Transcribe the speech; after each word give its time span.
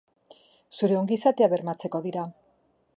Zure 0.79 0.97
ongizatea 1.01 1.51
bermatzeko 1.55 2.05
dira. 2.09 2.29